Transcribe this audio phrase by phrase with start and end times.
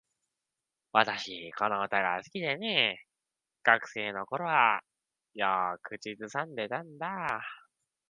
[0.93, 3.05] 私、この歌が好きでね。
[3.61, 4.81] 学生の頃は
[5.35, 7.43] よく口ずさんでたんだ。